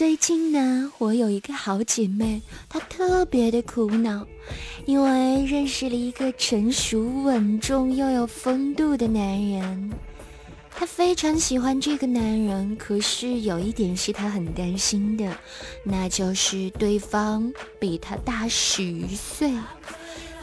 [0.00, 4.26] 最近呢，我有一个好姐妹，她特别的苦恼，
[4.86, 9.90] 因为认识了一个成熟稳重又有风度的男人。
[10.70, 15.36] 她非常喜欢这个男人，可是有一点是她很担心的，
[15.84, 19.52] 那就是对方比她大十岁，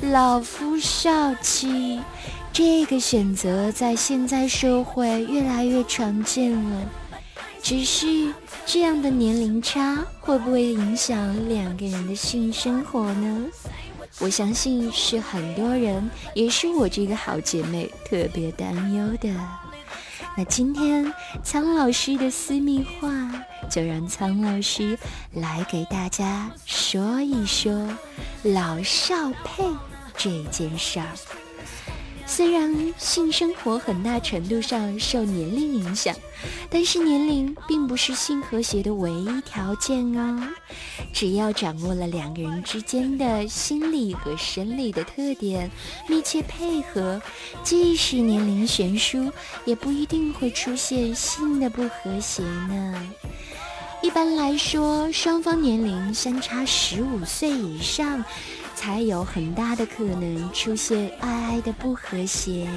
[0.00, 2.00] 老夫少妻。
[2.52, 6.90] 这个选择在现在社会越来越常见了，
[7.64, 8.34] 只是
[8.66, 13.46] 这样的年龄差会不会影响两个人的性生活呢？
[14.18, 19.34] 我相信是很多人，也是我这个好姐妹特别担忧的。
[20.36, 21.10] 那今天
[21.42, 23.08] 苍老师的私密话，
[23.70, 24.98] 就让苍老师
[25.32, 27.88] 来给大家说一说
[28.42, 29.64] 老少配
[30.18, 31.08] 这件事儿。
[32.26, 36.14] 虽然性生活很大程度上受年龄影响，
[36.68, 40.42] 但是年龄并不是性和谐的唯一条件哦。
[41.12, 45.70] 只要掌握了两个人之间的心理和生理的特点，
[46.08, 47.20] 密切配合，
[47.62, 49.30] 即使年龄悬殊，
[49.64, 53.08] 也不一定会出现性的不和谐呢。
[54.02, 58.24] 一般来说，双方年龄相差十五岁以上。
[58.74, 62.68] 才有很大的可能出现爱爱的不和谐，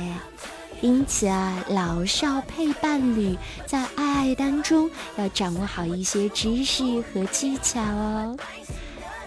[0.81, 8.35] 因此啊，老少配伴侣在爱爱当中要掌握好一些知识和技巧哦。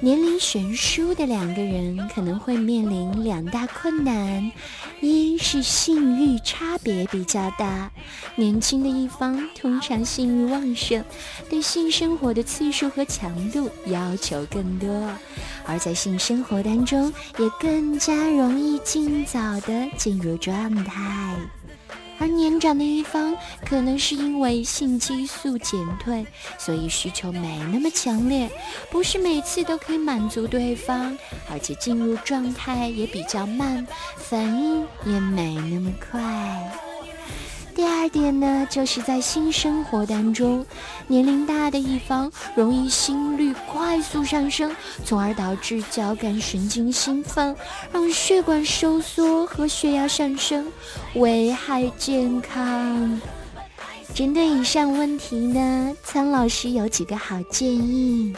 [0.02, 4.50] 年龄悬殊的两个人可能会面临两大困难：
[5.02, 7.90] 一是性欲差别比较大，
[8.34, 11.04] 年轻的一方通常性欲旺盛，
[11.50, 14.88] 对性生活的次数和强度要求更多，
[15.66, 21.36] 而在性生活当中也更加容易尽早的进入状态。
[22.40, 26.26] 年长的一方可能是因为性激素减退，
[26.58, 28.50] 所以需求没那么强烈，
[28.90, 31.14] 不是每次都可以满足对方，
[31.50, 36.89] 而且进入状态也比较慢，反应也没那么快。
[37.80, 40.66] 第二点呢，就是在性生活当中，
[41.06, 44.70] 年龄大的一方容易心率快速上升，
[45.02, 47.56] 从而导致交感神经兴奋，
[47.90, 50.70] 让血管收缩和血压上升，
[51.14, 53.18] 危害健康。
[54.14, 58.34] 针对以上问题呢，苍老师有几个好建议。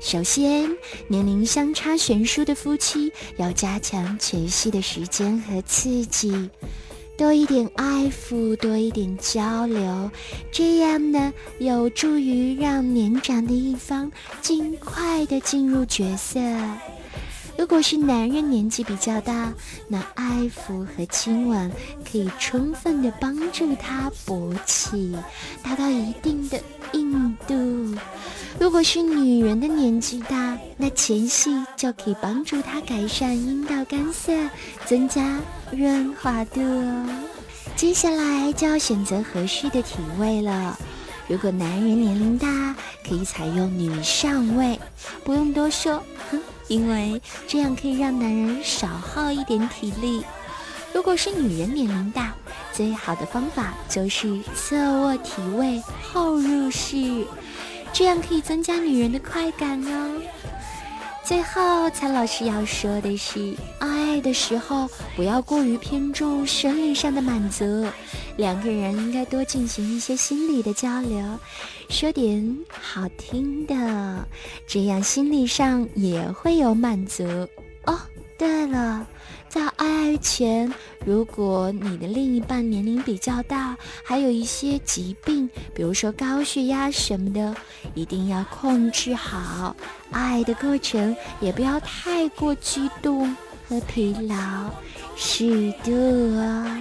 [0.00, 0.70] 首先，
[1.08, 6.48] 年龄相差悬殊的夫妻要加强前戏的时间和刺激。
[7.16, 10.10] 多一点爱抚，多一点交流，
[10.50, 14.10] 这样呢，有助于让年长的一方
[14.40, 16.40] 尽快的进入角色。
[17.56, 19.54] 如果是男人年纪比较大，
[19.86, 21.70] 那爱抚和亲吻
[22.04, 25.16] 可以充分的帮助他勃起，
[25.62, 26.60] 达到一定的
[26.94, 27.96] 硬度。
[28.58, 34.32] 如果是女人的年纪大，那前戏就可以帮助他改善阴道干涩，
[34.84, 35.40] 增加
[35.70, 37.08] 润滑度哦。
[37.76, 40.78] 接下来就要选择合适的体位了。
[41.26, 42.74] 如果男人年龄大，
[43.08, 44.78] 可以采用女上位，
[45.24, 50.24] 不用多说，哼，因为这样可以让男人少耗一点体力。
[50.92, 52.34] 如果是女人年龄大，
[52.72, 55.82] 最好的方法就是侧卧体位
[56.12, 57.24] 后入式。
[57.92, 60.20] 这样可以增加女人的快感哦。
[61.24, 64.86] 最后，蔡老师要说的是，爱的时候
[65.16, 67.64] 不要过于偏重生理上的满足，
[68.36, 71.40] 两个人应该多进行一些心理的交流，
[71.88, 74.28] 说点好听的，
[74.66, 77.24] 这样心理上也会有满足
[77.86, 77.98] 哦。
[78.44, 79.06] 对了。
[79.48, 80.70] 在爱爱前，
[81.04, 87.56] 如果你的另一半年龄比较大，还有一些疾病，比如说高血压什么的，
[87.94, 89.74] 一定要控制好。
[90.10, 93.34] 爱的过程也不要太过激动
[93.66, 94.70] 和疲劳，
[95.16, 95.90] 适度
[96.36, 96.78] 啊。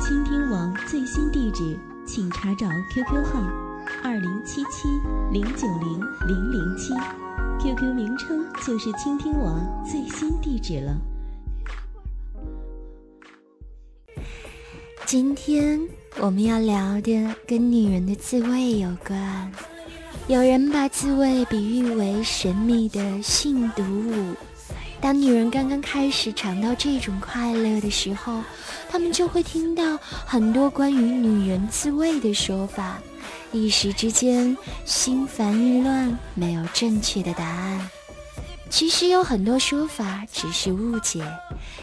[0.00, 3.42] 倾听网最新地址，请查找 QQ 号
[4.02, 4.88] 二零七七
[5.30, 6.94] 零九零零零七。
[7.62, 10.96] QQ 名称就是倾听网最新地址了。
[15.04, 15.78] 今天
[16.18, 19.52] 我们要聊的跟女人的自慰有关。
[20.26, 24.34] 有人把自慰比喻为神秘的性毒物。
[24.98, 28.42] 当女人刚刚开始尝到这种快乐的时候，
[28.88, 32.98] 她们就会听到很多关于女人自慰的说法。
[33.52, 37.90] 一时之间心烦意乱，没有正确的答案。
[38.68, 41.24] 其实有很多说法只是误解，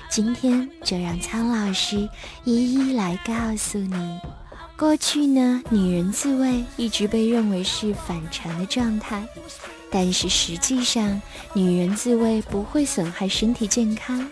[0.09, 2.07] 今天就让苍老师
[2.45, 4.19] 一一来告诉你。
[4.77, 9.27] 过去呢，女人自慰一直被认为是反常的状态，
[9.91, 11.21] 但是实际上，
[11.53, 14.29] 女人自慰不会损害身体健康。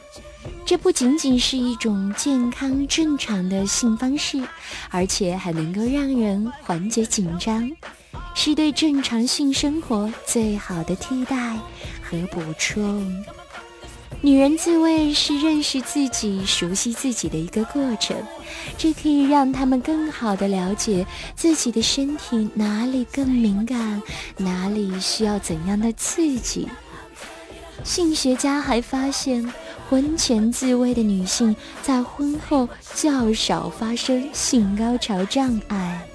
[0.65, 4.41] 这不仅仅是一种健康正常的性方式，
[4.89, 7.71] 而且还能够让人缓解紧张，
[8.33, 11.55] 是对正常性生活最好的替代
[12.01, 13.23] 和补充。
[14.21, 18.17] 女人自慰是认识自己、熟悉自己的一个过程，
[18.75, 21.05] 这可以让他们更好的了解
[21.35, 24.01] 自己的身体哪里更敏感，
[24.37, 26.67] 哪里需要怎样的刺激。
[27.83, 29.53] 性学家还发现，
[29.89, 36.05] 婚前自慰的女性在婚后较少发生性高潮障碍。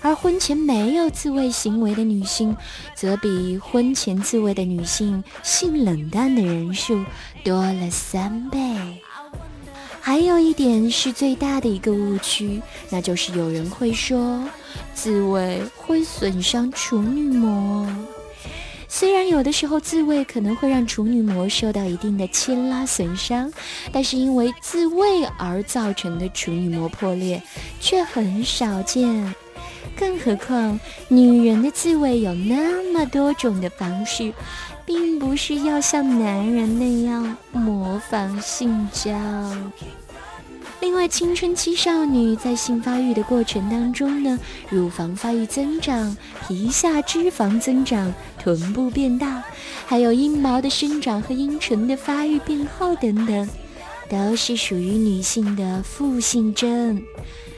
[0.00, 2.56] 而婚前没有自慰行为的女性，
[2.94, 7.04] 则比婚前自慰的女性性冷淡的人数
[7.42, 8.58] 多了三倍。
[10.00, 14.42] 还有一点是最大的一个误区，那就是有人会说
[14.94, 17.86] 自慰会损伤处女膜。
[18.90, 23.52] 虽然有的时候自慰可能会让处女膜受到一定的牵拉损伤，
[23.92, 27.42] 但是因为自慰而造成的处女膜破裂
[27.78, 29.34] 却很少见。
[29.94, 34.32] 更何况，女人的自慰有那么多种的方式，
[34.86, 39.10] 并不是要像男人那样模仿性交。
[40.80, 44.38] 另外，青春期少女在性发育的过程当中呢，
[44.70, 48.14] 乳房发育增长、皮下脂肪增长、
[48.56, 49.44] 臀部变大，
[49.84, 53.48] 还有阴毛的生长和阴唇的发育变厚等等，
[54.08, 57.02] 都是属于女性的负性症。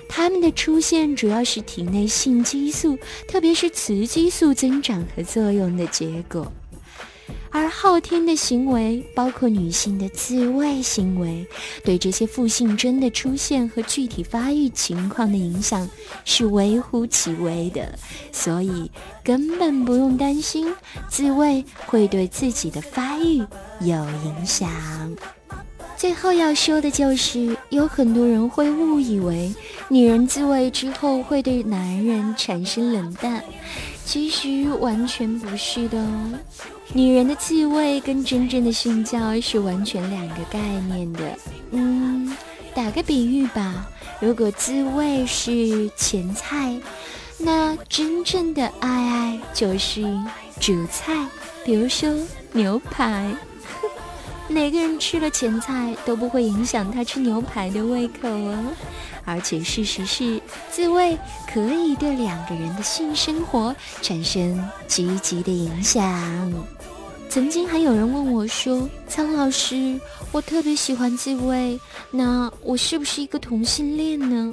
[0.08, 2.98] 它们的出现主要是体内性激素，
[3.28, 6.52] 特别是雌激素增长和作用的结果。
[7.52, 11.44] 而后天的行为，包括女性的自慰行为，
[11.84, 15.88] 对这些负性征的出现和具体发育情况的影响
[16.24, 17.98] 是微乎其微的，
[18.30, 18.90] 所以
[19.24, 20.72] 根本不用担心
[21.08, 23.38] 自慰会对自己的发育
[23.80, 24.70] 有影响。
[25.96, 29.52] 最后要说的就是，有很多人会误以为
[29.88, 33.44] 女人自慰之后会对男人产生冷淡，
[34.06, 36.38] 其实完全不是的哦。
[36.92, 41.38] 女人的自慰跟真正的性交是完全两个概念的。
[41.70, 42.36] 嗯，
[42.74, 43.88] 打个比喻吧，
[44.18, 46.76] 如果自慰是前菜，
[47.38, 50.02] 那真正的爱爱就是
[50.58, 51.26] 主菜，
[51.64, 52.12] 比如说
[52.52, 53.32] 牛排。
[54.48, 58.64] 哪个人吃了前菜都不会影响他吃牛排的胃口哦，
[59.24, 60.42] 而且事实是，
[60.72, 61.16] 自慰
[61.46, 63.72] 可以对两个人的性生活
[64.02, 66.02] 产生积极的影响。
[67.30, 70.00] 曾经还有人问我说：“苍老师，
[70.32, 71.78] 我特别喜欢自慰，
[72.10, 74.52] 那我是不是一个同性恋呢？”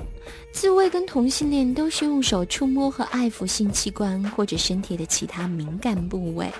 [0.53, 6.51] 自慰跟同性恋都是用手触摸和爱抚性器官或者身体的其他敏感部位，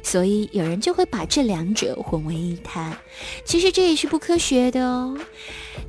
[0.00, 2.96] 所以有人就会把这两者混为一谈。
[3.44, 5.16] 其实这也是不科学的哦。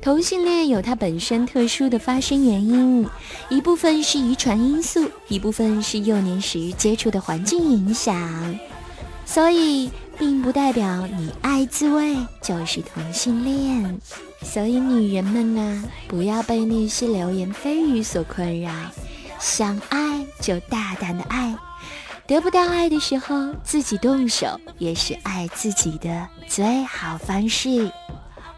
[0.00, 3.08] 同性恋有它本身特殊的发生原因，
[3.48, 8.58] 一部分是遗传因素，一部分是幼年时接触的环境影响。
[9.26, 14.00] 所以，并不代表你爱自慰就是同性恋。
[14.40, 18.70] 所以，女人们呐，不要被那些流言蜚语所困扰，
[19.38, 21.54] 想爱就大胆的爱，
[22.26, 27.90] 得不到爱的时候，自己动手也是爱自己的最好方式。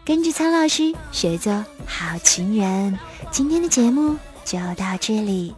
[0.05, 2.97] 跟着苍老师学做好情人，
[3.31, 4.15] 今天的节目
[4.45, 5.53] 就到这里。